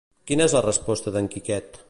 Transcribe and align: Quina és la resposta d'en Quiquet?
Quina 0.29 0.47
és 0.49 0.55
la 0.59 0.63
resposta 0.67 1.15
d'en 1.19 1.31
Quiquet? 1.37 1.79